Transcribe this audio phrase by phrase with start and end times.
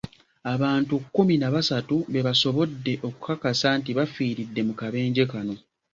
[0.53, 5.55] Abantu kkumi na basatu be basobodde okukakasa nti bafiiridde mu kabenje kano.